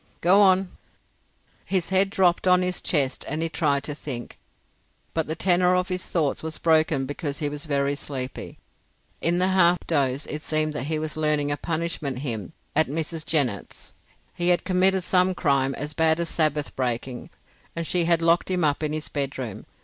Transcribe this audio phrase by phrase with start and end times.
[0.21, 0.69] "Go on."
[1.63, 4.39] His head dropped on his chest and he tried to think,
[5.13, 8.57] but the tenor of his thoughts was broken because he was very sleepy.
[9.21, 13.23] In the half doze it seemed that he was learning a punishment hymn at Mrs.
[13.27, 13.93] Jennett's.
[14.33, 17.29] He had committed some crime as bad as Sabbath breaking,
[17.75, 19.67] and she had locked him up in his bedroom.